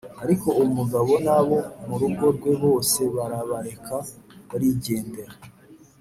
ariko 0.23 0.47
uwo 0.57 0.65
mugabo 0.77 1.11
n’abo 1.25 1.57
mu 1.87 1.95
rugo 2.01 2.25
rwe 2.37 2.53
bose 2.63 2.99
barabareka 3.15 3.95
barigendera. 4.49 5.33